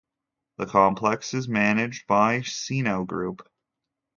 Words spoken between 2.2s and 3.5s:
Sino Group.